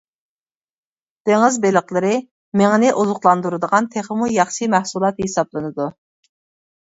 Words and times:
دېڭىز 1.29 1.57
بېلىقلىرى 1.65 2.13
مېڭىنى 2.61 2.89
ئوزۇقلاندۇرىدىغان 3.01 3.89
تېخىمۇ 3.97 4.29
ياخشى 4.37 4.69
مەھسۇلات 4.77 5.23
ھېسابلىنىدۇ. 5.27 5.89